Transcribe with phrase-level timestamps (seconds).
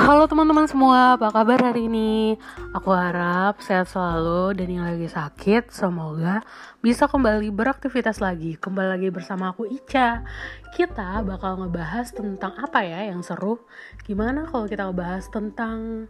[0.00, 2.32] Halo teman-teman semua, apa kabar hari ini?
[2.72, 6.40] Aku harap sehat selalu dan yang lagi sakit semoga
[6.80, 8.56] bisa kembali beraktivitas lagi.
[8.56, 10.24] Kembali lagi bersama aku Ica.
[10.72, 13.60] Kita bakal ngebahas tentang apa ya yang seru?
[14.08, 16.08] Gimana kalau kita ngebahas tentang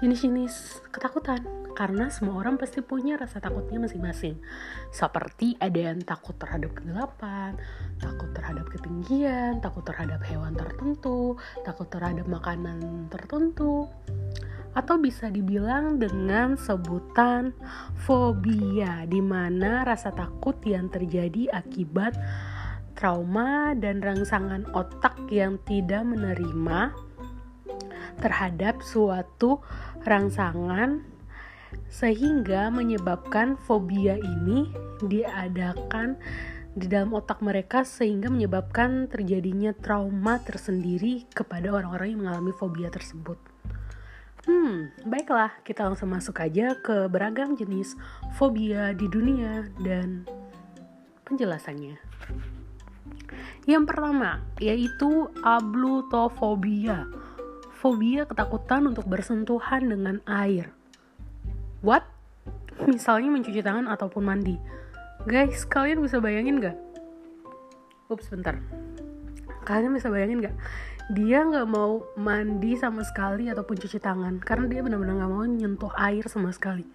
[0.00, 1.44] jenis-jenis ketakutan.
[1.76, 4.40] Karena semua orang pasti punya rasa takutnya masing-masing.
[4.88, 7.52] Seperti ada yang takut terhadap kegelapan
[8.00, 13.88] takut terhadap ketinggian takut terhadap hewan tertentu takut terhadap makanan tertentu
[14.76, 17.56] atau bisa dibilang dengan sebutan
[18.04, 22.12] fobia di mana rasa takut yang terjadi akibat
[22.92, 26.92] trauma dan rangsangan otak yang tidak menerima
[28.20, 29.60] terhadap suatu
[30.06, 31.02] rangsangan
[31.90, 34.70] sehingga menyebabkan fobia ini
[35.02, 36.16] diadakan
[36.76, 43.40] di dalam otak mereka sehingga menyebabkan terjadinya trauma tersendiri kepada orang-orang yang mengalami fobia tersebut.
[44.44, 47.98] Hmm, baiklah, kita langsung masuk aja ke beragam jenis
[48.36, 50.22] fobia di dunia dan
[51.26, 51.98] penjelasannya.
[53.66, 57.10] Yang pertama yaitu ablutofobia
[57.76, 60.72] fobia ketakutan untuk bersentuhan dengan air.
[61.84, 62.08] What?
[62.90, 64.56] Misalnya mencuci tangan ataupun mandi.
[65.28, 66.76] Guys, kalian bisa bayangin gak?
[68.08, 68.56] Ups, bentar.
[69.68, 70.56] Kalian bisa bayangin gak?
[71.12, 75.92] Dia gak mau mandi sama sekali ataupun cuci tangan karena dia benar-benar gak mau nyentuh
[75.98, 76.86] air sama sekali.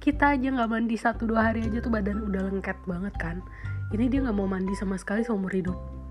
[0.00, 3.40] Kita aja gak mandi satu dua hari aja tuh badan udah lengket banget kan.
[3.92, 6.03] Ini dia gak mau mandi sama sekali seumur hidup.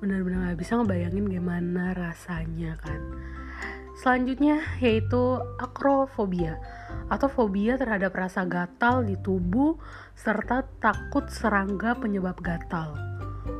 [0.00, 3.00] Benar-benar gak bisa ngebayangin gimana rasanya kan.
[4.00, 6.56] Selanjutnya yaitu akrofobia
[7.12, 9.76] atau fobia terhadap rasa gatal di tubuh
[10.16, 12.96] serta takut serangga penyebab gatal.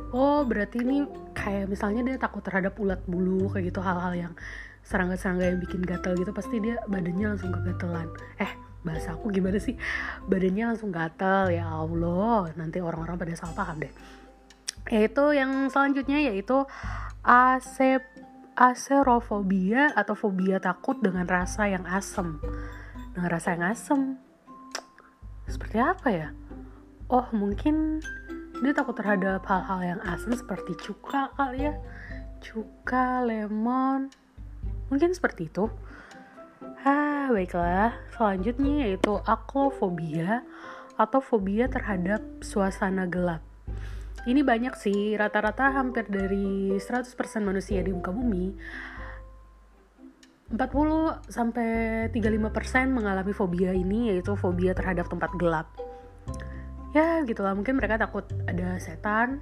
[0.09, 1.05] Oh, berarti ini
[1.37, 4.33] kayak misalnya dia takut terhadap ulat bulu kayak gitu hal-hal yang
[4.81, 8.09] serangga-serangga yang bikin gatal gitu pasti dia badannya langsung kegatelan.
[8.41, 8.51] Eh,
[8.81, 9.77] bahasa aku gimana sih?
[10.25, 12.49] Badannya langsung gatal ya Allah.
[12.57, 13.93] Nanti orang-orang pada salah paham deh.
[14.89, 16.65] Yaitu yang selanjutnya yaitu
[17.21, 18.01] asep
[18.57, 22.41] aserofobia atau fobia takut dengan rasa yang asem.
[23.13, 23.99] Dengan rasa yang asem.
[25.47, 26.27] Seperti apa ya?
[27.11, 27.99] Oh, mungkin
[28.61, 31.73] dia takut terhadap hal-hal yang asam seperti cuka kali ya.
[32.41, 34.09] Cuka, lemon.
[34.89, 35.69] Mungkin seperti itu.
[36.81, 37.97] Ah, baiklah.
[38.13, 40.45] Selanjutnya yaitu aklofobia
[40.97, 43.41] atau fobia terhadap suasana gelap
[44.29, 48.53] ini banyak sih rata-rata hampir dari 100% manusia di muka bumi
[50.51, 51.69] 40 sampai
[52.11, 55.71] 35% mengalami fobia ini yaitu fobia terhadap tempat gelap.
[56.91, 59.39] Ya gitulah mungkin mereka takut ada setan.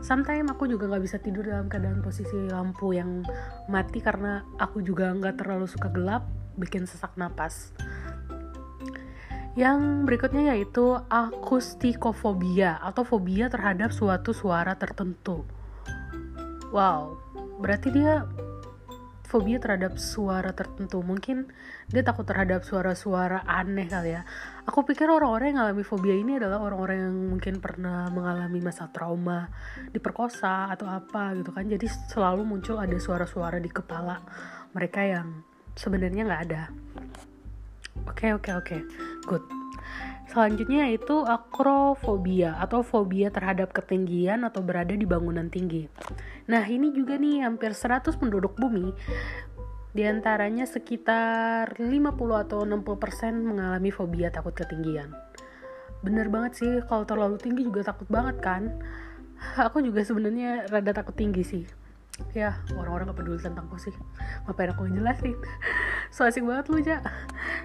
[0.00, 3.22] Sometimes aku juga nggak bisa tidur dalam keadaan posisi lampu yang
[3.68, 6.24] mati karena aku juga nggak terlalu suka gelap,
[6.56, 7.76] bikin sesak napas.
[9.52, 15.44] Yang berikutnya yaitu akustikofobia atau fobia terhadap suatu suara tertentu.
[16.72, 17.20] Wow,
[17.60, 18.24] berarti dia
[19.28, 21.00] fobia terhadap suara tertentu.
[21.00, 21.48] Mungkin
[21.88, 24.28] dia takut terhadap suara-suara aneh kali ya.
[24.68, 29.48] Aku pikir orang-orang yang mengalami fobia ini adalah orang-orang yang mungkin pernah mengalami masa trauma,
[29.88, 31.64] diperkosa atau apa gitu kan.
[31.64, 34.20] Jadi selalu muncul ada suara-suara di kepala
[34.76, 35.44] mereka yang
[35.76, 36.62] sebenarnya nggak ada.
[38.02, 38.80] Oke okay, oke okay, oke, okay.
[39.30, 39.44] good.
[40.32, 45.86] Selanjutnya yaitu akrofobia atau fobia terhadap ketinggian atau berada di bangunan tinggi.
[46.48, 48.96] Nah ini juga nih hampir 100 penduduk bumi
[49.92, 51.92] di antaranya sekitar 50
[52.48, 55.12] atau 60% mengalami fobia takut ketinggian.
[56.00, 58.72] Bener banget sih kalau terlalu tinggi juga takut banget kan.
[59.68, 61.64] Aku juga sebenarnya rada takut tinggi sih
[62.32, 63.94] ya orang-orang gak peduli tentangku sih.
[64.46, 65.38] Ngapain aku ngejelasin?
[66.12, 67.00] So asik banget lu ja.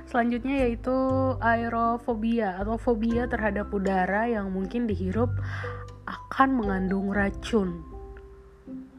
[0.07, 0.95] Selanjutnya yaitu
[1.43, 5.35] aerofobia atau fobia terhadap udara yang mungkin dihirup
[6.07, 7.83] akan mengandung racun.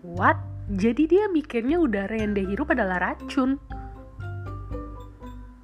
[0.04, 0.36] What?
[0.68, 3.56] jadi dia mikirnya udara yang dihirup adalah racun?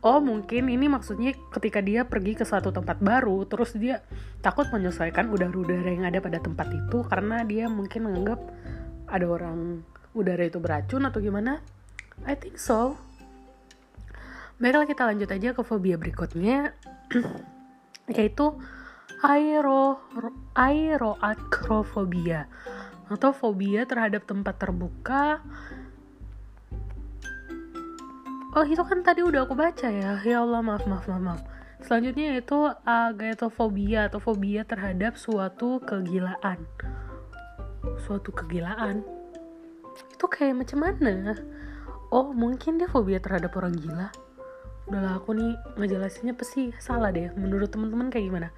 [0.05, 4.05] Oh mungkin ini maksudnya ketika dia pergi ke suatu tempat baru terus dia
[4.45, 8.41] takut menyesuaikan udara-udara yang ada pada tempat itu karena dia mungkin menganggap
[9.15, 11.63] ada orang udara itu beracun atau gimana?
[12.27, 12.99] I think so.
[14.59, 16.75] Baiklah kita lanjut aja ke fobia berikutnya
[18.19, 18.59] yaitu
[19.23, 20.03] aero
[20.59, 22.51] aeroacrofobia
[23.07, 25.39] atau fobia terhadap tempat terbuka.
[28.55, 30.19] Oh itu kan tadi udah aku baca ya.
[30.23, 31.23] Ya Allah maaf maaf maaf.
[31.23, 31.43] maaf.
[31.83, 36.63] Selanjutnya itu agatophobia atau fobia terhadap suatu kegilaan
[38.03, 39.07] suatu kegilaan.
[40.15, 41.39] Itu kayak macam mana?
[42.11, 44.11] Oh mungkin dia fobia terhadap orang gila.
[44.87, 48.49] Udahlah aku nih ngejelasinnya pasti salah deh menurut teman-teman kayak gimana?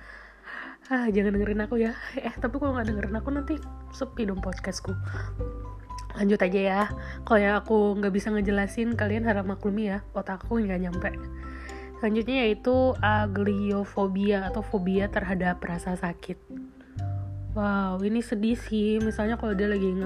[0.86, 1.92] Ah jangan dengerin aku ya.
[2.18, 3.54] Eh tapi kalau nggak dengerin aku nanti
[3.92, 4.92] sepi dong podcastku.
[6.16, 6.82] Lanjut aja ya.
[7.28, 11.10] Kalau yang aku nggak bisa ngejelasin kalian harap maklumi ya otakku nggak nyampe.
[11.96, 16.36] Selanjutnya yaitu agliophobia atau fobia terhadap rasa sakit
[17.56, 19.00] wow ini sedih sih.
[19.00, 20.04] Misalnya kalau dia lagi ng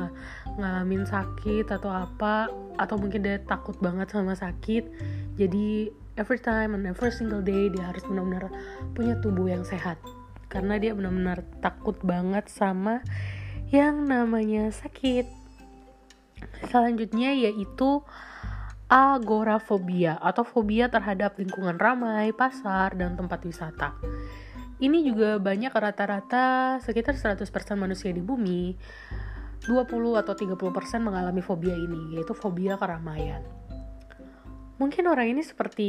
[0.57, 2.47] ngalamin sakit atau apa
[2.79, 4.89] atau mungkin dia takut banget sama sakit
[5.37, 8.49] jadi every time and every single day dia harus benar-benar
[8.95, 9.99] punya tubuh yang sehat.
[10.47, 13.03] Karena dia benar-benar takut banget sama
[13.75, 15.27] yang namanya sakit.
[16.69, 18.03] Selanjutnya yaitu
[18.91, 23.95] agorafobia atau fobia terhadap lingkungan ramai, pasar, dan tempat wisata.
[24.81, 27.45] Ini juga banyak rata-rata sekitar 100%
[27.77, 28.73] manusia di bumi
[29.69, 29.77] 20
[30.17, 30.57] atau 30%
[31.05, 33.45] mengalami fobia ini, yaitu fobia keramaian.
[34.81, 35.89] Mungkin orang ini seperti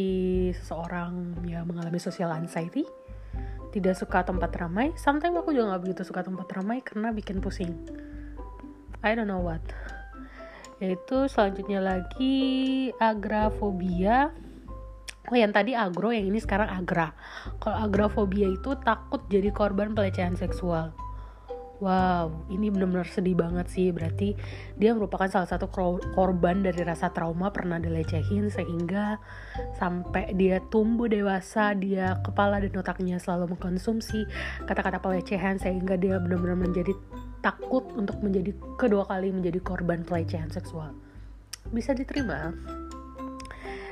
[0.52, 2.84] seseorang yang mengalami social anxiety,
[3.72, 4.92] tidak suka tempat ramai.
[5.00, 7.72] Sometimes aku juga gak begitu suka tempat ramai karena bikin pusing.
[9.00, 9.64] I don't know what
[10.82, 14.34] yaitu selanjutnya lagi agrafobia
[15.31, 17.16] Oh yang tadi agro, yang ini sekarang agra.
[17.63, 20.92] Kalau agrafobia itu takut jadi korban pelecehan seksual.
[21.81, 23.89] Wow, ini benar-benar sedih banget sih.
[23.89, 24.38] Berarti
[24.78, 25.66] dia merupakan salah satu
[26.13, 29.18] korban dari rasa trauma pernah dilecehin sehingga
[29.81, 34.30] sampai dia tumbuh dewasa, dia kepala dan otaknya selalu mengkonsumsi
[34.69, 36.94] kata-kata pelecehan sehingga dia benar-benar menjadi
[37.42, 40.94] takut untuk menjadi kedua kali menjadi korban pelecehan seksual.
[41.74, 42.54] Bisa diterima.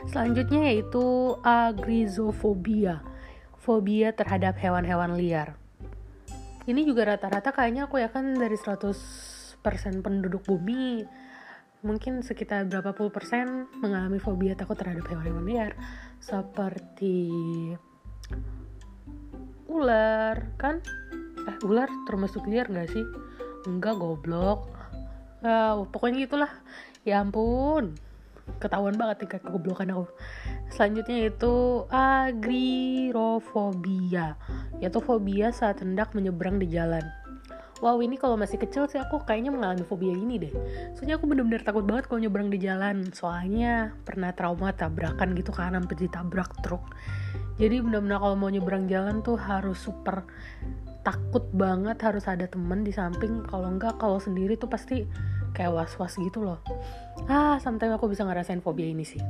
[0.08, 3.04] Selanjutnya yaitu agrizofobia,
[3.60, 5.60] fobia terhadap hewan-hewan liar.
[6.64, 8.96] Ini juga rata-rata kayaknya aku ya kan dari 100%
[10.00, 11.04] penduduk bumi
[11.80, 15.72] mungkin sekitar berapa puluh persen mengalami fobia takut terhadap hewan-hewan liar.
[16.24, 17.32] Seperti
[19.68, 20.80] ular kan?
[21.44, 23.04] Eh ular termasuk liar gak sih?
[23.68, 24.72] Enggak goblok.
[25.40, 26.52] Uh, pokoknya itulah.
[27.08, 27.96] Ya ampun
[28.60, 30.06] ketahuan banget tingkat kegoblokan aku.
[30.70, 34.36] Selanjutnya itu agrirofobia
[34.84, 37.02] yaitu fobia saat hendak menyeberang di jalan.
[37.80, 40.52] Wow ini kalau masih kecil sih aku kayaknya mengalami fobia ini deh.
[41.00, 43.08] Soalnya aku bener-bener takut banget kalau nyebrang di jalan.
[43.16, 46.84] Soalnya pernah trauma tabrakan gitu kan sampai ditabrak truk.
[47.56, 50.28] Jadi bener-bener kalau mau nyebrang jalan tuh harus super
[51.08, 53.48] takut banget harus ada temen di samping.
[53.48, 55.08] Kalau enggak kalau sendiri tuh pasti
[55.54, 56.60] kayak was-was gitu loh.
[57.28, 59.22] Ah sometimes aku bisa ngerasain fobia ini sih.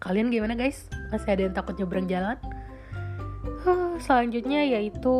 [0.00, 0.88] Kalian gimana guys?
[1.12, 2.40] Masih ada yang takut nyebrang jalan?
[3.60, 5.12] Huh, selanjutnya yaitu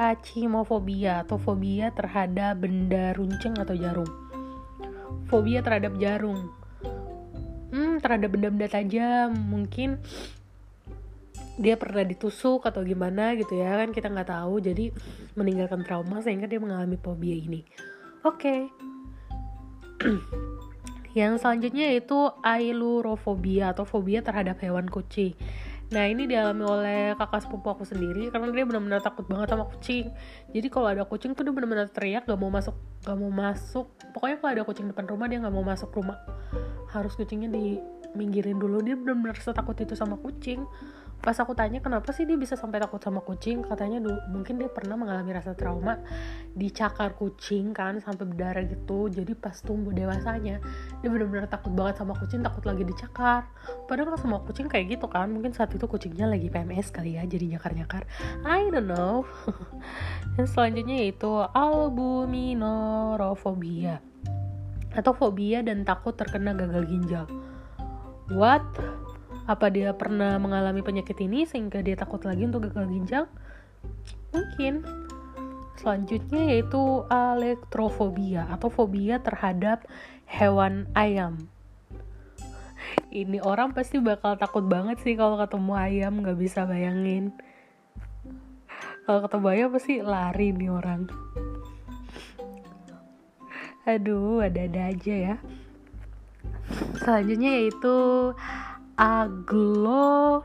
[0.00, 4.08] acimofobia atau fobia terhadap benda runcing atau jarum.
[5.28, 6.48] Fobia terhadap jarum.
[7.68, 9.36] Hmm, terhadap benda-benda tajam.
[9.36, 10.00] Mungkin
[11.60, 14.64] dia pernah ditusuk atau gimana gitu ya kan kita nggak tahu.
[14.64, 14.96] Jadi
[15.36, 17.60] meninggalkan trauma sehingga dia mengalami fobia ini.
[18.24, 18.40] Oke.
[18.40, 18.60] okay.
[21.18, 25.36] yang selanjutnya yaitu ailurofobia atau fobia terhadap hewan kucing
[25.92, 30.08] Nah ini dialami oleh kakak sepupu aku sendiri karena dia benar-benar takut banget sama kucing.
[30.48, 32.72] Jadi kalau ada kucing tuh dia benar-benar teriak gak mau masuk,
[33.04, 33.86] gak mau masuk.
[34.16, 36.16] Pokoknya kalau ada kucing depan rumah dia gak mau masuk rumah.
[36.88, 38.80] Harus kucingnya diminggirin dulu.
[38.80, 40.64] Dia benar-benar setakut itu sama kucing
[41.22, 43.62] pas aku tanya kenapa sih dia bisa sampai takut sama kucing?
[43.62, 46.02] Katanya dulu mungkin dia pernah mengalami rasa trauma
[46.58, 50.58] dicakar kucing kan sampai berdarah gitu jadi pas tumbuh dewasanya
[50.98, 53.46] dia benar-benar takut banget sama kucing takut lagi dicakar.
[53.86, 57.22] Padahal kan semua kucing kayak gitu kan mungkin saat itu kucingnya lagi PMS kali ya
[57.22, 58.02] jadi nyakar-nyakar.
[58.42, 59.22] I don't know.
[60.34, 64.02] Dan selanjutnya yaitu albuminorofobia
[64.92, 67.24] atau fobia dan takut terkena gagal ginjal.
[68.32, 68.64] What
[69.46, 73.24] apa dia pernah mengalami penyakit ini sehingga dia takut lagi untuk gagal ginjal?
[74.30, 74.86] Mungkin.
[75.72, 79.82] Selanjutnya yaitu elektrofobia atau fobia terhadap
[80.30, 81.50] hewan ayam.
[83.10, 87.34] Ini orang pasti bakal takut banget sih kalau ketemu ayam, nggak bisa bayangin.
[89.02, 91.10] Kalau ketemu ayam pasti lari nih orang.
[93.82, 95.36] Aduh, ada-ada aja ya.
[97.02, 97.96] Selanjutnya yaitu
[99.02, 100.38] aglofobia.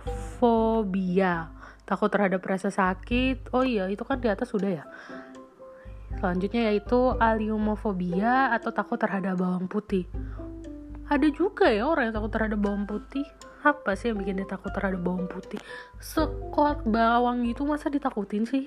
[1.86, 3.54] Takut terhadap rasa sakit.
[3.54, 4.90] Oh iya itu kan di atas sudah ya?
[6.18, 10.10] Selanjutnya yaitu aliumofobia atau takut terhadap bawang putih.
[11.08, 13.22] Ada juga ya orang yang takut terhadap bawang putih.
[13.62, 15.62] Apa sih yang bikin dia takut terhadap bawang putih?
[16.02, 18.66] Sekuat bawang itu masa ditakutin sih?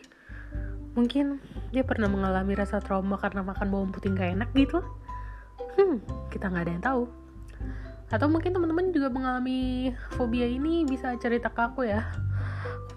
[0.95, 1.43] Mungkin
[1.75, 4.79] dia pernah mengalami rasa trauma karena makan bawang putih gak enak gitu?
[5.75, 5.99] Hmm
[6.31, 7.03] kita nggak ada yang tahu
[8.11, 12.11] atau mungkin teman-teman juga mengalami fobia ini bisa cerita ke aku ya.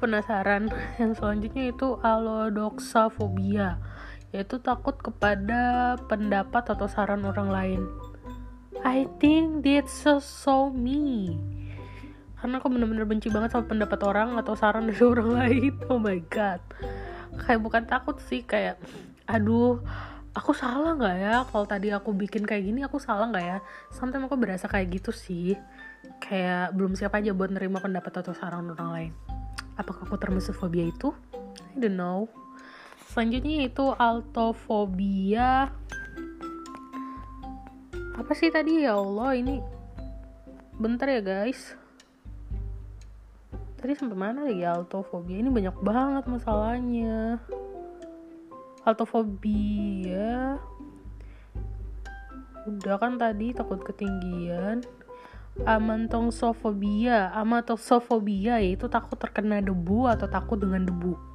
[0.01, 0.74] Penasaran.
[0.98, 3.77] Yang selanjutnya itu alodoxafobia
[4.34, 7.82] yaitu takut kepada pendapat atau saran orang lain.
[8.82, 11.38] I think that's so, so me.
[12.41, 15.74] Karena aku bener-bener benci banget sama pendapat orang atau saran dari orang lain.
[15.88, 16.60] Oh my god.
[17.46, 18.82] Kayak bukan takut sih kayak
[19.29, 19.79] aduh
[20.34, 21.36] aku salah nggak ya?
[21.46, 23.58] Kalau tadi aku bikin kayak gini aku salah nggak ya?
[23.94, 25.54] Sometimes aku berasa kayak gitu sih.
[26.20, 29.12] Kayak belum siap aja buat nerima pendapat atau saran orang lain.
[29.78, 31.13] Apakah aku termasuk fobia itu?
[31.78, 32.30] I don't know.
[33.13, 35.70] Selanjutnya itu altofobia
[38.13, 38.86] apa sih tadi?
[38.86, 39.62] Ya Allah ini
[40.78, 41.78] bentar ya guys.
[43.78, 47.38] Tadi sampai mana lagi altofobia ini banyak banget masalahnya
[48.84, 50.60] altofobia
[52.63, 54.84] udah kan tadi takut ketinggian
[55.68, 61.34] amantongsofobia amatosofobia yaitu takut terkena debu atau takut dengan debu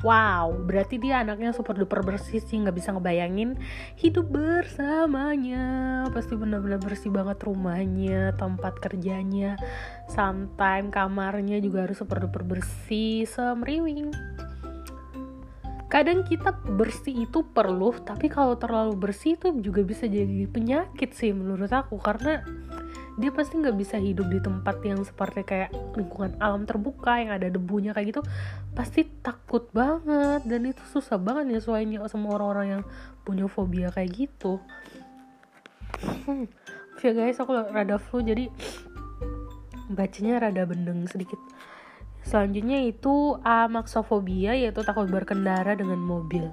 [0.00, 3.60] Wow, berarti dia anaknya super duper bersih sih, nggak bisa ngebayangin
[4.00, 6.08] hidup bersamanya.
[6.08, 9.60] Pasti benar-benar bersih banget rumahnya, tempat kerjanya,
[10.08, 14.08] sometimes kamarnya juga harus super duper bersih, semriwing.
[15.90, 21.34] Kadang kita bersih itu perlu, tapi kalau terlalu bersih itu juga bisa jadi penyakit sih
[21.34, 21.98] menurut aku.
[21.98, 22.46] Karena
[23.18, 27.50] dia pasti nggak bisa hidup di tempat yang seperti kayak lingkungan alam terbuka yang ada
[27.50, 28.22] debunya kayak gitu.
[28.70, 32.82] Pasti takut banget dan itu susah banget ya nyesuainya sama orang-orang yang
[33.26, 34.62] punya fobia kayak gitu.
[36.00, 36.46] Hmm.
[37.04, 38.48] ya guys aku rada flu jadi
[39.90, 41.40] bacanya rada bendeng sedikit
[42.24, 46.48] selanjutnya itu amaxofobia yaitu takut berkendara dengan mobil.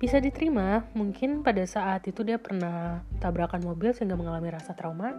[0.00, 5.12] Bisa diterima mungkin pada saat itu dia pernah tabrakan mobil sehingga mengalami rasa trauma.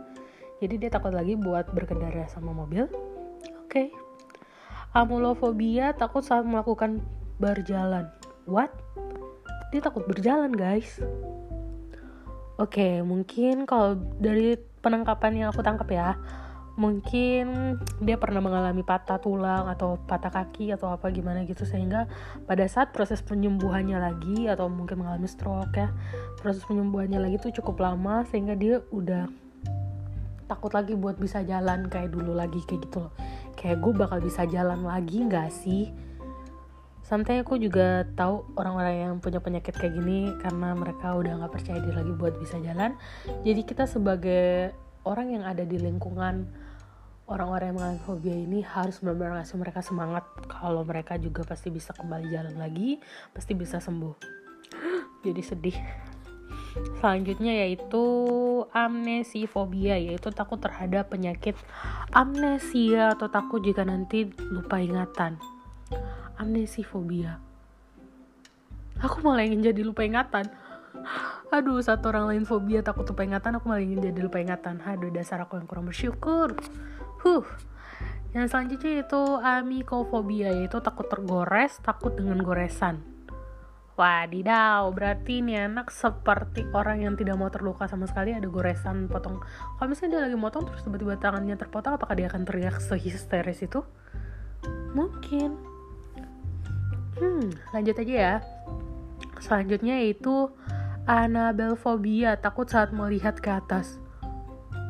[0.58, 2.90] Jadi dia takut lagi buat berkendara sama mobil.
[3.66, 3.88] Oke.
[3.88, 3.88] Okay.
[4.92, 7.00] amulofobia takut saat melakukan
[7.40, 8.12] berjalan.
[8.44, 8.74] What?
[9.72, 11.00] Dia takut berjalan guys.
[12.60, 16.18] Oke okay, mungkin kalau dari penangkapan yang aku tangkap ya
[16.80, 22.08] mungkin dia pernah mengalami patah tulang atau patah kaki atau apa gimana gitu sehingga
[22.48, 25.92] pada saat proses penyembuhannya lagi atau mungkin mengalami stroke ya
[26.40, 29.28] proses penyembuhannya lagi tuh cukup lama sehingga dia udah
[30.48, 33.14] takut lagi buat bisa jalan kayak dulu lagi kayak gitu loh
[33.60, 35.92] kayak gue bakal bisa jalan lagi nggak sih
[37.12, 41.84] Santai aku juga tahu orang-orang yang punya penyakit kayak gini karena mereka udah nggak percaya
[41.84, 42.96] diri lagi buat bisa jalan.
[43.44, 44.72] Jadi kita sebagai
[45.06, 46.46] orang yang ada di lingkungan
[47.32, 51.96] orang-orang yang mengalami fobia ini harus benar-benar ngasih mereka semangat kalau mereka juga pasti bisa
[51.96, 53.00] kembali jalan lagi,
[53.32, 54.16] pasti bisa sembuh.
[55.26, 55.78] Jadi sedih.
[57.00, 58.04] Selanjutnya yaitu
[58.72, 61.60] amnesifobia yaitu takut terhadap penyakit
[62.16, 65.36] amnesia atau takut jika nanti lupa ingatan.
[66.40, 67.40] Amnesifobia.
[69.04, 70.48] Aku malah ingin jadi lupa ingatan
[71.52, 75.12] aduh satu orang lain fobia takut lupa ingatan aku malah ingin jadi lupa ingatan aduh
[75.12, 76.56] dasar aku yang kurang bersyukur
[77.26, 77.46] huh
[78.32, 83.12] yang selanjutnya itu amikofobia yaitu takut tergores takut dengan goresan
[84.02, 89.44] Wadidaw, berarti ini anak seperti orang yang tidak mau terluka sama sekali ada goresan potong.
[89.78, 93.86] Kalau misalnya dia lagi motong terus tiba-tiba tangannya terpotong, apakah dia akan teriak sehisteris itu?
[94.98, 95.54] Mungkin.
[97.22, 98.36] Hmm, lanjut aja ya.
[99.38, 100.50] Selanjutnya yaitu
[101.12, 104.00] anabelfobia, takut saat melihat ke atas.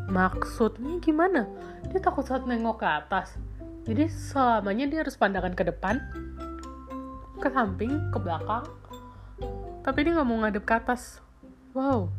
[0.05, 1.49] Maksudnya gimana?
[1.89, 3.41] Dia takut saat nengok ke atas.
[3.89, 5.97] Jadi selamanya dia harus pandangan ke depan,
[7.41, 8.69] ke samping, ke belakang.
[9.81, 11.25] Tapi dia nggak mau ngadep ke atas.
[11.73, 12.13] Wow,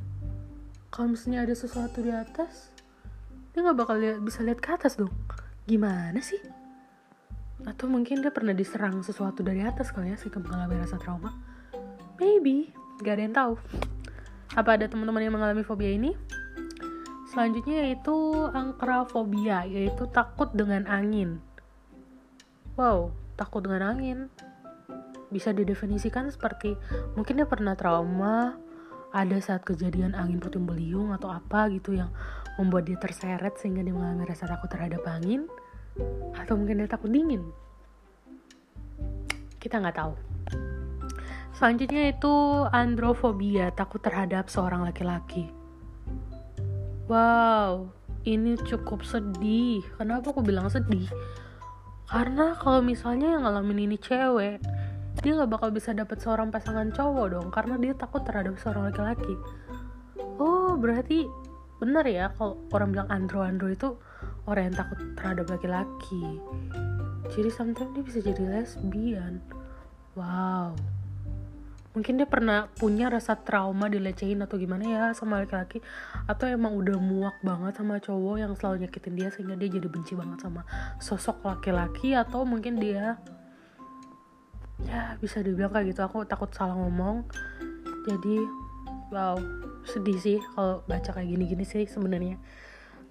[0.91, 2.75] kalau misalnya ada sesuatu di atas,
[3.55, 5.15] dia nggak bakal liat, bisa lihat ke atas dong.
[5.71, 6.43] Gimana sih?
[7.63, 11.31] Atau mungkin dia pernah diserang sesuatu dari atas kali ya sehingga mengalami rasa trauma
[12.23, 13.55] maybe gak ada yang tahu.
[14.53, 16.13] Apa ada teman-teman yang mengalami fobia ini?
[17.33, 18.13] Selanjutnya yaitu
[18.53, 21.41] angkrafobia yaitu takut dengan angin.
[22.77, 24.29] Wow takut dengan angin.
[25.33, 26.77] Bisa didefinisikan seperti
[27.17, 28.61] mungkin dia pernah trauma
[29.17, 32.13] ada saat kejadian angin puting beliung atau apa gitu yang
[32.61, 35.49] membuat dia terseret sehingga dia mengalami rasa takut terhadap angin
[36.37, 37.41] atau mungkin dia takut dingin.
[39.57, 40.15] Kita nggak tahu
[41.63, 42.35] Selanjutnya itu
[42.75, 45.47] androfobia, takut terhadap seorang laki-laki.
[47.07, 47.87] Wow,
[48.27, 49.87] ini cukup sedih.
[49.95, 51.07] Kenapa aku bilang sedih?
[52.11, 54.59] Karena kalau misalnya yang ngalamin ini cewek,
[55.23, 59.39] dia nggak bakal bisa dapet seorang pasangan cowok dong, karena dia takut terhadap seorang laki-laki.
[60.43, 61.31] Oh, berarti
[61.79, 63.95] benar ya kalau orang bilang andro andro itu
[64.51, 66.39] orang yang takut terhadap laki-laki
[67.35, 69.43] jadi sometimes dia bisa jadi lesbian
[70.15, 70.79] wow
[71.93, 75.85] mungkin dia pernah punya rasa trauma dilecehin atau gimana ya sama laki-laki
[76.25, 80.17] atau emang udah muak banget sama cowok yang selalu nyakitin dia sehingga dia jadi benci
[80.17, 80.65] banget sama
[81.05, 83.21] sosok laki-laki atau mungkin dia
[84.89, 87.29] ya bisa dibilang kayak gitu aku takut salah ngomong.
[88.09, 88.37] Jadi
[89.13, 89.37] wow
[89.87, 92.41] sedih sih kalau baca kayak gini-gini sih sebenarnya.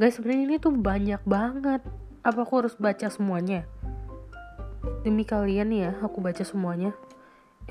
[0.02, 1.86] Guys sebenarnya ini tuh banyak banget.
[2.26, 3.70] Apa aku harus baca semuanya?
[5.06, 6.98] Demi kalian ya aku baca semuanya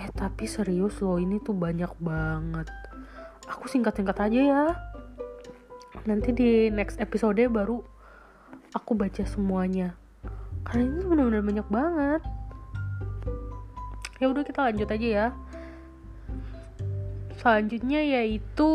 [0.01, 2.73] eh tapi serius loh ini tuh banyak banget.
[3.53, 4.65] Aku singkat-singkat aja ya.
[6.09, 7.85] Nanti di next episode baru
[8.73, 9.93] aku baca semuanya.
[10.65, 12.23] Karena ini benar-benar banyak banget.
[14.17, 15.27] Ya udah kita lanjut aja ya.
[17.37, 18.73] Selanjutnya yaitu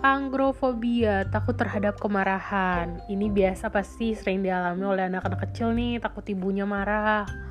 [0.00, 3.00] angrofobia takut terhadap kemarahan.
[3.12, 7.49] Ini biasa pasti sering dialami oleh anak-anak kecil nih takut ibunya marah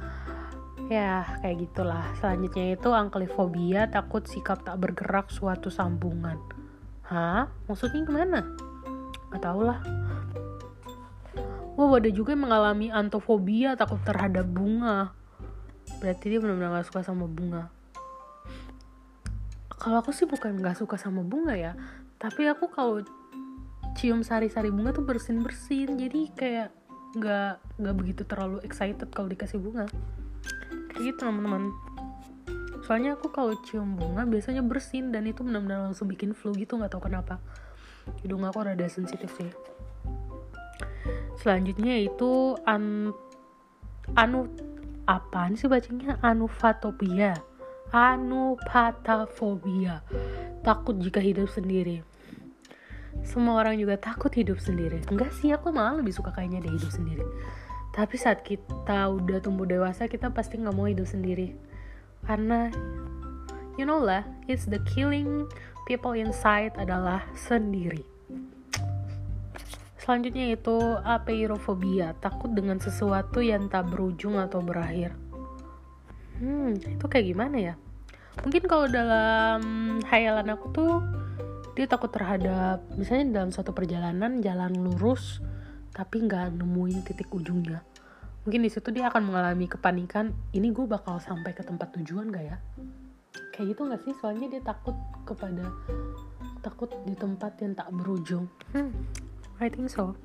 [0.89, 2.03] ya kayak gitulah.
[2.17, 6.41] Selanjutnya itu anklifobia takut sikap tak bergerak suatu sambungan.
[7.05, 7.47] Hah?
[7.69, 8.41] Maksudnya gimana?
[9.29, 9.77] Gak tau lah
[11.77, 15.15] Wow ada juga yang mengalami antofobia takut terhadap bunga.
[16.03, 17.71] Berarti dia benar-benar gak suka sama bunga.
[19.79, 21.79] Kalau aku sih bukan gak suka sama bunga ya.
[22.19, 22.99] Tapi aku kalau
[23.95, 25.95] cium sari-sari bunga tuh bersin-bersin.
[25.95, 26.75] Jadi kayak
[27.15, 29.89] nggak nggak begitu terlalu excited kalau dikasih bunga
[30.99, 31.71] gitu teman-teman.
[32.83, 36.89] Soalnya aku kalau cium bunga biasanya bersin dan itu benar-benar langsung bikin flu gitu nggak
[36.91, 37.39] tahu kenapa.
[38.25, 39.51] Hidung aku rada sensitif sih.
[41.39, 43.13] Selanjutnya itu an
[44.17, 44.49] anu
[45.05, 46.17] apaan sih bacanya?
[46.25, 47.33] Anufatopia.
[47.89, 50.05] Anupatafobia
[50.61, 52.03] takut jika hidup sendiri.
[53.25, 55.01] Semua orang juga takut hidup sendiri.
[55.09, 57.25] Enggak sih aku malah lebih suka kayaknya deh hidup sendiri
[57.93, 61.57] tapi saat kita udah tumbuh dewasa kita pasti nggak mau hidup sendiri.
[62.23, 62.69] Karena
[63.79, 65.49] you know lah it's the killing
[65.89, 68.05] people inside adalah sendiri.
[69.97, 75.13] Selanjutnya itu apeirofobia takut dengan sesuatu yang tak berujung atau berakhir.
[76.41, 77.75] Hmm itu kayak gimana ya?
[78.45, 79.61] Mungkin kalau dalam
[80.07, 81.03] hayalan aku tuh
[81.77, 85.39] dia takut terhadap misalnya dalam suatu perjalanan jalan lurus
[85.99, 87.83] tapi nggak nemuin titik ujungnya.
[88.47, 92.45] Mungkin di situ dia akan mengalami kepanikan ini gue bakal sampai ke tempat tujuan gak
[92.47, 92.57] ya?
[93.51, 94.15] Kayak gitu nggak sih?
[94.15, 94.95] Soalnya dia takut
[95.27, 95.67] kepada
[96.63, 98.47] takut di tempat yang tak berujung.
[98.71, 98.95] Hmm,
[99.59, 100.15] I think so.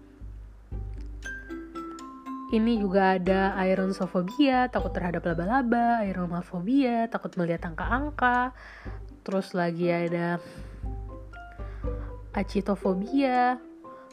[2.54, 8.54] Ini juga ada aeronsophobia, takut terhadap laba-laba, aeromafobia, takut melihat angka-angka.
[9.26, 10.38] Terus lagi ada
[12.30, 13.58] acitofobia,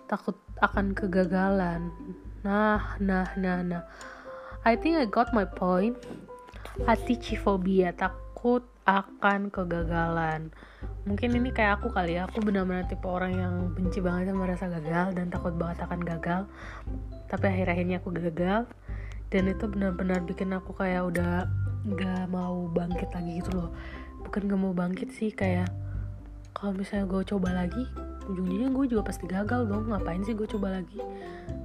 [0.10, 1.90] takut akan kegagalan.
[2.46, 3.84] Nah, nah, nah, nah.
[4.62, 5.98] I think I got my point.
[6.86, 10.54] Aticifobia, takut akan kegagalan.
[11.06, 14.66] Mungkin ini kayak aku kali ya, aku benar-benar tipe orang yang benci banget sama rasa
[14.70, 16.42] gagal dan takut banget akan gagal.
[17.30, 18.70] Tapi akhir-akhirnya aku gagal
[19.32, 21.50] dan itu benar-benar bikin aku kayak udah
[21.98, 23.70] gak mau bangkit lagi gitu loh.
[24.22, 25.70] Bukan gak mau bangkit sih kayak
[26.54, 27.86] kalau misalnya gue coba lagi
[28.28, 31.00] ujung-ujungnya gue juga pasti gagal dong ngapain sih gue coba lagi?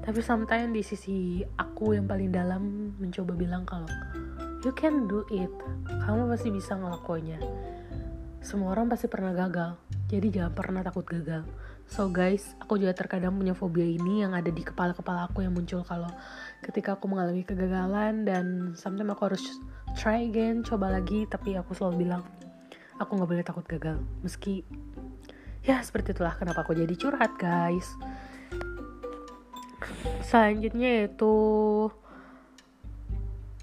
[0.05, 1.19] Tapi sometimes di sisi
[1.59, 3.89] aku yang paling dalam mencoba bilang kalau
[4.65, 5.51] you can do it.
[6.07, 7.39] Kamu pasti bisa ngelakuinnya.
[8.43, 9.75] Semua orang pasti pernah gagal.
[10.07, 11.43] Jadi jangan pernah takut gagal.
[11.87, 15.87] So guys aku juga terkadang punya fobia ini yang ada di kepala-kepala aku yang muncul
[15.87, 16.11] kalau
[16.67, 19.45] ketika aku mengalami kegagalan dan sometimes aku harus
[19.95, 22.27] try again coba lagi tapi aku selalu bilang
[22.99, 24.03] aku nggak boleh takut gagal.
[24.27, 24.67] Meski
[25.67, 27.99] ya seperti itulah kenapa aku jadi curhat guys.
[30.23, 31.35] Selanjutnya yaitu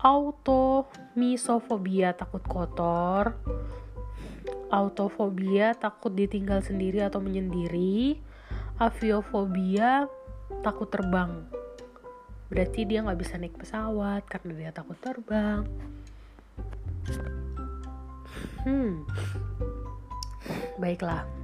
[0.03, 3.39] automisofobia takut kotor.
[4.67, 8.19] Autofobia takut ditinggal sendiri atau menyendiri.
[8.83, 10.11] Aviofobia
[10.59, 11.47] takut terbang.
[12.51, 15.63] Berarti dia nggak bisa naik pesawat karena dia takut terbang.
[18.67, 19.07] Hmm.
[20.79, 21.42] Baiklah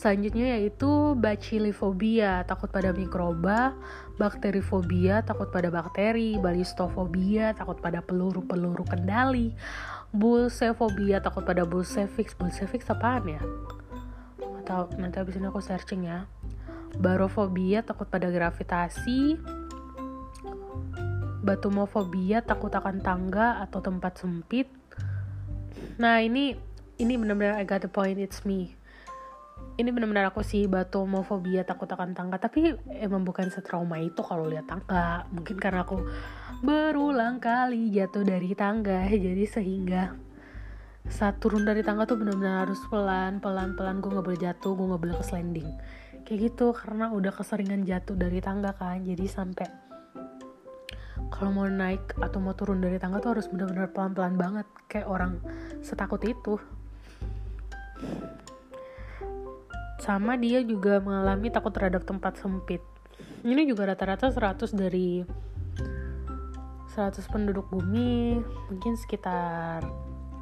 [0.00, 3.76] Selanjutnya yaitu bacillifobia, takut pada mikroba,
[4.16, 9.52] bakterifobia, takut pada bakteri, balistofobia, takut pada peluru-peluru kendali,
[10.08, 12.32] bulsefobia, takut pada bulsefix.
[12.32, 13.44] Bulsefix apaan ya?
[14.64, 16.24] Atau nanti abis ini aku searching ya.
[16.96, 19.36] Barofobia, takut pada gravitasi,
[21.44, 24.72] batumofobia, takut akan tangga atau tempat sempit.
[26.00, 26.56] Nah ini
[26.96, 28.79] ini benar-benar I got the point, it's me
[29.80, 32.36] ini benar-benar aku sih batomofobia takut akan tangga.
[32.36, 35.24] Tapi emang bukan setrauma itu kalau lihat tangga.
[35.32, 36.04] Mungkin karena aku
[36.60, 39.08] berulang kali jatuh dari tangga.
[39.26, 40.12] Jadi sehingga
[41.08, 43.72] saat turun dari tangga tuh benar-benar harus pelan pelan.
[43.72, 45.70] Pelan gue nggak boleh jatuh gue nggak boleh ke sliding.
[46.28, 49.00] Kayak gitu karena udah keseringan jatuh dari tangga kan.
[49.00, 49.66] Jadi sampai
[51.32, 54.66] kalau mau naik atau mau turun dari tangga tuh harus benar-benar pelan-pelan banget.
[54.92, 55.32] Kayak orang
[55.80, 56.60] setakut itu
[60.00, 62.80] sama dia juga mengalami takut terhadap tempat sempit.
[63.44, 65.24] Ini juga rata-rata 100 dari
[66.92, 69.84] 100 penduduk bumi mungkin sekitar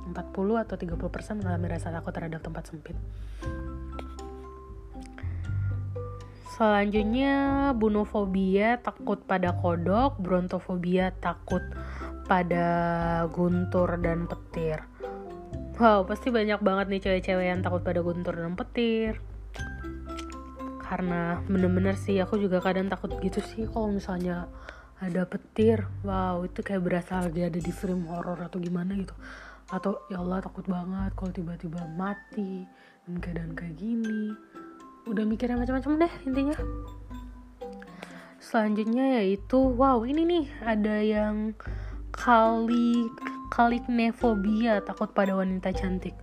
[0.08, 2.96] 40 atau 30% mengalami rasa takut terhadap tempat sempit.
[6.58, 11.62] Selanjutnya bunofobia takut pada kodok, brontofobia takut
[12.26, 12.66] pada
[13.30, 14.82] guntur dan petir.
[15.78, 19.22] Wow, pasti banyak banget nih cewek-cewek yang takut pada guntur dan petir
[20.88, 24.48] karena bener-bener sih aku juga kadang takut gitu sih kalau misalnya
[25.04, 25.84] ada petir.
[26.00, 29.12] Wow itu kayak berasa lagi ada di film horor atau gimana gitu.
[29.68, 32.64] Atau ya Allah takut banget kalau tiba-tiba mati
[33.04, 34.32] dan keadaan kayak gini.
[35.04, 36.56] Udah mikirnya macam-macam deh intinya.
[38.40, 41.52] Selanjutnya yaitu wow ini nih ada yang
[42.16, 43.12] kali
[43.52, 46.16] kaliknefobia takut pada wanita cantik.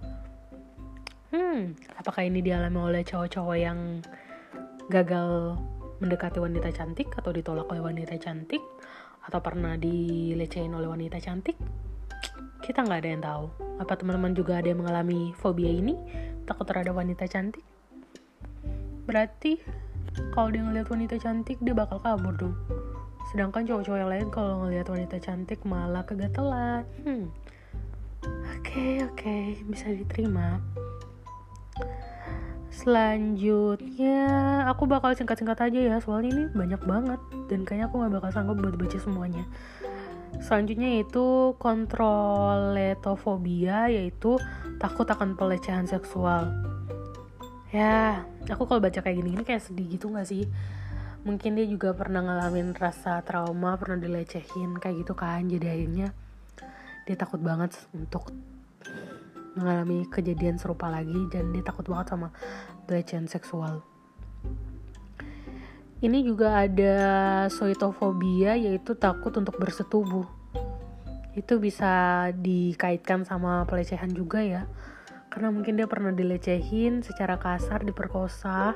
[1.30, 4.02] Hmm apakah ini dialami oleh cowok-cowok yang
[4.92, 5.60] gagal
[6.00, 8.62] mendekati wanita cantik atau ditolak oleh wanita cantik
[9.26, 11.58] atau pernah dilecehin oleh wanita cantik
[12.66, 13.46] kita nggak ada yang tahu.
[13.78, 15.94] Apa teman-teman juga ada yang mengalami fobia ini?
[16.50, 17.62] Takut terhadap wanita cantik?
[19.06, 19.62] Berarti
[20.34, 22.58] kalau dia ngeliat wanita cantik dia bakal kabur dong.
[23.30, 26.82] Sedangkan cowok-cowok yang lain kalau ngeliat wanita cantik malah kegatelan.
[27.06, 27.30] Hmm.
[28.58, 29.14] Oke okay, oke.
[29.14, 29.62] Okay.
[29.70, 30.58] bisa diterima
[32.76, 34.28] Selanjutnya
[34.68, 38.60] aku bakal singkat-singkat aja ya soalnya ini banyak banget dan kayaknya aku gak bakal sanggup
[38.60, 39.48] buat baca semuanya.
[40.44, 44.36] Selanjutnya yaitu kontroletofobia yaitu
[44.76, 46.52] takut akan pelecehan seksual.
[47.72, 50.44] Ya, aku kalau baca kayak gini-gini kayak sedih gitu gak sih?
[51.24, 55.48] Mungkin dia juga pernah ngalamin rasa trauma, pernah dilecehin kayak gitu kan.
[55.48, 56.12] Jadi akhirnya
[57.08, 58.36] dia takut banget untuk
[59.56, 62.32] mengalami kejadian serupa lagi dan dia takut banget sama
[62.86, 63.82] pelecehan seksual.
[66.04, 66.96] Ini juga ada
[67.48, 70.28] soitofobia yaitu takut untuk bersetubuh.
[71.34, 74.68] Itu bisa dikaitkan sama pelecehan juga ya.
[75.32, 78.76] Karena mungkin dia pernah dilecehin secara kasar, diperkosa,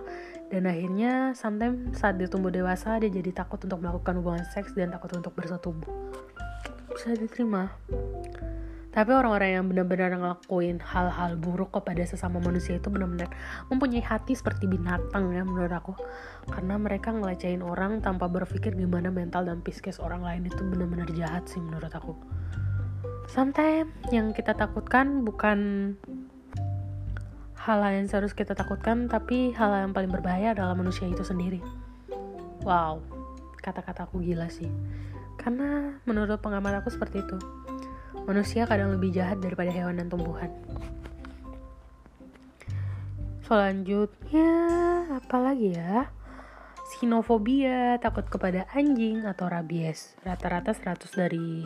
[0.50, 4.90] dan akhirnya sometimes saat dia tumbuh dewasa dia jadi takut untuk melakukan hubungan seks dan
[4.90, 5.88] takut untuk bersetubuh.
[6.90, 7.70] Bisa diterima.
[9.00, 13.32] Tapi orang-orang yang benar-benar ngelakuin hal-hal buruk kepada sesama manusia itu benar-benar
[13.72, 15.96] mempunyai hati seperti binatang ya menurut aku.
[16.52, 21.48] Karena mereka ngelecehin orang tanpa berpikir gimana mental dan psikis orang lain itu benar-benar jahat
[21.48, 22.12] sih menurut aku.
[23.32, 25.96] Sometimes yang kita takutkan bukan
[27.56, 31.64] hal yang seharus kita takutkan, tapi hal yang paling berbahaya adalah manusia itu sendiri.
[32.68, 33.00] Wow,
[33.64, 34.68] kata-kataku gila sih.
[35.40, 37.40] Karena menurut pengamat aku seperti itu
[38.30, 40.54] manusia kadang lebih jahat daripada hewan dan tumbuhan.
[43.50, 44.52] Selanjutnya,
[45.18, 46.14] apa lagi ya?
[46.94, 50.14] Sinofobia, takut kepada anjing atau rabies.
[50.22, 51.66] Rata-rata 100 dari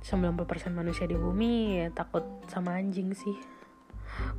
[0.00, 3.36] 90% manusia di bumi ya, takut sama anjing sih.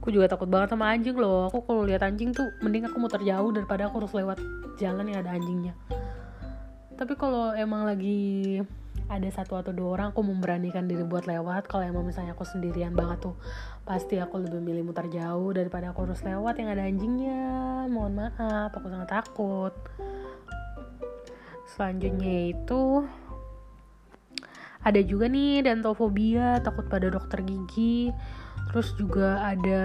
[0.01, 1.53] Aku juga takut banget sama anjing loh.
[1.53, 4.41] Aku kalau lihat anjing tuh mending aku muter jauh daripada aku harus lewat
[4.81, 5.77] jalan yang ada anjingnya.
[6.97, 8.57] Tapi kalau emang lagi
[9.07, 11.71] ada satu atau dua orang aku memberanikan diri buat lewat.
[11.71, 13.35] Kalau emang misalnya aku sendirian banget tuh
[13.87, 17.43] pasti aku lebih milih muter jauh daripada aku harus lewat yang ada anjingnya.
[17.87, 19.73] Mohon maaf aku sangat takut.
[21.75, 23.07] Selanjutnya itu
[24.83, 28.11] ada juga nih dentofobia takut pada dokter gigi.
[28.71, 29.83] Terus juga ada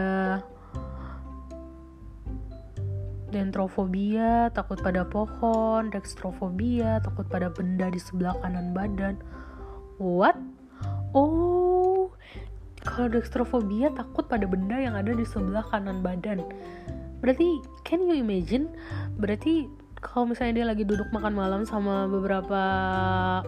[3.33, 9.17] dentrofobia, takut pada pohon, dextrofobia, takut pada benda di sebelah kanan badan.
[9.97, 10.37] What?
[11.17, 12.13] Oh,
[12.85, 16.45] kalau dextrofobia takut pada benda yang ada di sebelah kanan badan.
[17.25, 18.69] Berarti, can you imagine?
[19.17, 19.67] Berarti
[19.97, 22.63] kalau misalnya dia lagi duduk makan malam sama beberapa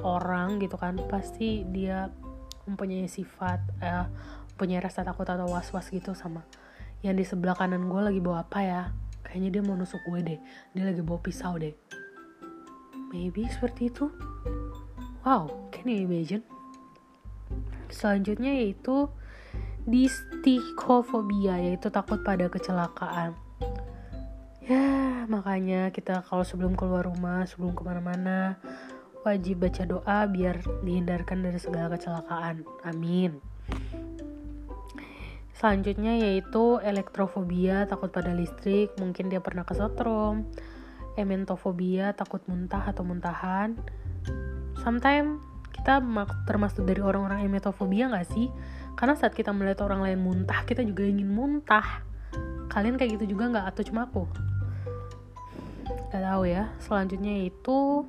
[0.01, 2.09] orang gitu kan, pasti dia
[2.65, 4.07] mempunyai sifat, eh,
[4.57, 6.47] punya rasa takut atau was-was gitu sama
[7.05, 8.83] yang di sebelah kanan gue lagi bawa apa ya
[9.35, 10.39] kayaknya dia mau nusuk gue deh.
[10.79, 11.75] Dia lagi bawa pisau deh.
[13.11, 14.07] Maybe seperti itu.
[15.27, 16.47] Wow can you imagine?
[17.91, 19.11] Selanjutnya yaitu
[19.91, 23.35] distikofobia yaitu takut pada kecelakaan.
[24.63, 28.55] Ya makanya kita kalau sebelum keluar rumah sebelum ke mana-mana
[29.27, 32.63] wajib baca doa biar dihindarkan dari segala kecelakaan.
[32.87, 33.54] Amin
[35.55, 40.51] selanjutnya yaitu elektrofobia takut pada listrik mungkin dia pernah kesetrum.
[41.15, 43.79] Ementofobia takut muntah atau muntahan.
[44.83, 45.39] Sometimes
[45.71, 46.03] kita
[46.43, 48.51] termasuk dari orang-orang emetofobia gak sih?
[48.99, 52.03] Karena saat kita melihat orang lain muntah kita juga ingin muntah.
[52.67, 53.67] Kalian kayak gitu juga nggak?
[53.71, 54.27] Atau cuma aku?
[56.11, 56.75] Gak tahu ya.
[56.83, 58.03] Selanjutnya itu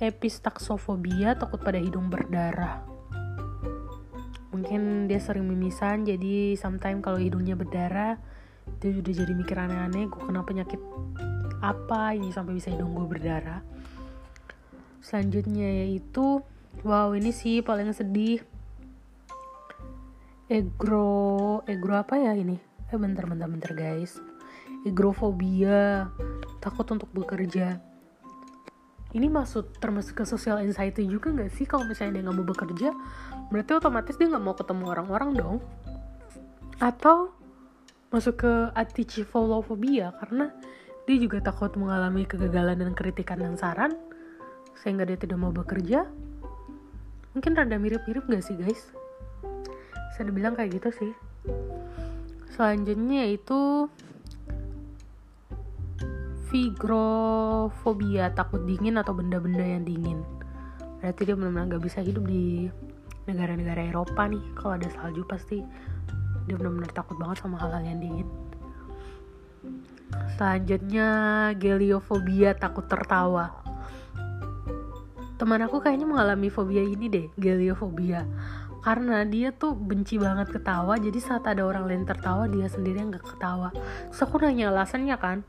[0.00, 2.93] epistaxophobia takut pada hidung berdarah
[4.64, 8.16] mungkin dia sering mimisan jadi sometimes kalau hidungnya berdarah
[8.80, 10.80] dia udah jadi mikir aneh-aneh gue kena penyakit
[11.60, 13.60] apa ini sampai bisa hidung gue berdarah?
[15.04, 16.40] Selanjutnya yaitu
[16.80, 18.40] wow ini sih paling sedih.
[20.48, 22.60] Egro egro apa ya ini?
[22.92, 24.20] Eh bentar bentar bentar guys.
[24.84, 26.08] Egrofobia.
[26.60, 27.80] Takut untuk bekerja
[29.14, 31.64] ini masuk termasuk ke social anxiety juga nggak sih?
[31.64, 32.88] Kalau misalnya dia nggak mau bekerja
[33.48, 35.56] berarti otomatis dia nggak mau ketemu orang-orang dong.
[36.82, 37.30] Atau
[38.10, 40.50] masuk ke atychiphobia karena
[41.06, 43.94] dia juga takut mengalami kegagalan dan kritikan dan saran
[44.82, 46.06] sehingga dia tidak mau bekerja.
[47.34, 48.94] Mungkin rada mirip-mirip gak sih guys?
[50.14, 51.12] Saya bilang kayak gitu sih.
[52.54, 53.90] Selanjutnya itu
[56.54, 60.22] Vigrofobia takut dingin atau benda-benda yang dingin.
[61.02, 62.70] Berarti dia benar-benar gak bisa hidup di
[63.26, 64.54] negara-negara Eropa nih.
[64.54, 65.58] Kalau ada salju pasti
[66.46, 68.28] dia benar-benar takut banget sama hal-hal yang dingin.
[70.38, 71.08] Selanjutnya
[71.58, 73.50] geliofobia takut tertawa.
[75.34, 78.30] Teman aku kayaknya mengalami fobia ini deh geliofobia.
[78.78, 83.26] Karena dia tuh benci banget ketawa jadi saat ada orang lain tertawa dia sendiri nggak
[83.26, 83.74] ketawa.
[84.14, 85.42] Terus aku nanya alasannya kan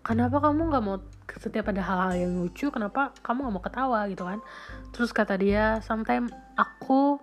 [0.00, 0.98] kenapa kamu nggak mau
[1.40, 4.40] setiap ada hal-hal yang lucu kenapa kamu nggak mau ketawa gitu kan
[4.90, 7.20] terus kata dia sometimes aku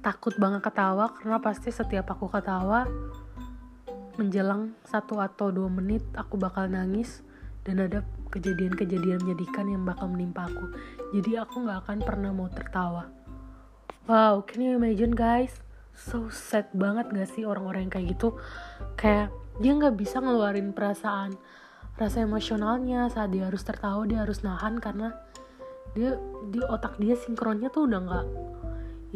[0.00, 2.88] takut banget ketawa karena pasti setiap aku ketawa
[4.16, 7.20] menjelang satu atau dua menit aku bakal nangis
[7.68, 8.00] dan ada
[8.32, 10.72] kejadian-kejadian menyedihkan yang bakal menimpa aku
[11.12, 13.16] jadi aku nggak akan pernah mau tertawa
[14.06, 15.50] Wow, can you imagine guys?
[15.90, 18.38] So sad banget gak sih orang-orang yang kayak gitu?
[18.94, 21.34] Kayak dia gak bisa ngeluarin perasaan
[21.96, 25.16] rasa emosionalnya saat dia harus tertawa dia harus nahan karena
[25.96, 26.20] dia
[26.52, 28.26] di otak dia sinkronnya tuh udah gak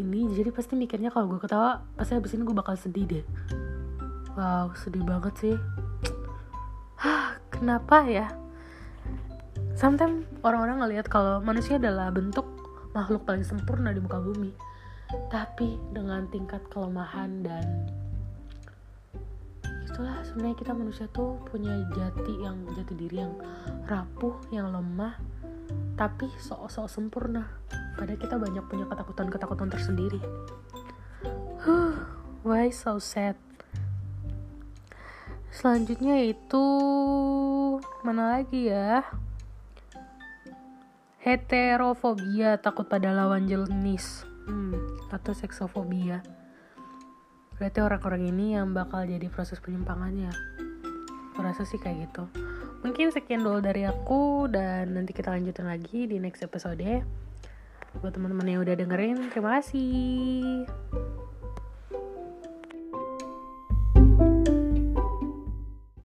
[0.01, 3.25] ini jadi pasti mikirnya kalau gue ketawa pasti abis ini gue bakal sedih deh.
[4.39, 5.57] Wow sedih banget sih.
[7.01, 8.33] Hah, kenapa ya?
[9.77, 12.45] Sometimes orang-orang ngelihat kalau manusia adalah bentuk
[12.93, 14.53] makhluk paling sempurna di muka bumi.
[15.33, 17.65] Tapi dengan tingkat kelemahan dan
[20.01, 23.37] itulah sebenarnya kita manusia tuh punya jati yang jati diri yang
[23.85, 25.13] rapuh yang lemah
[25.93, 27.45] tapi sok-sok sempurna.
[28.01, 30.17] Pada kita banyak punya ketakutan-ketakutan tersendiri.
[31.61, 32.01] Huh,
[32.41, 33.37] why so sad?
[35.53, 36.65] Selanjutnya itu
[38.01, 39.05] mana lagi ya?
[41.21, 44.25] Heterofobia takut pada lawan jenis.
[44.49, 46.40] Hmm, atau seksofobia
[47.61, 50.33] berarti orang-orang ini yang bakal jadi proses penyimpangannya.
[51.37, 52.25] Aku rasa sih kayak gitu.
[52.81, 56.81] Mungkin sekian dulu dari aku dan nanti kita lanjutin lagi di next episode
[57.99, 60.63] buat teman-teman yang udah dengerin terima kasih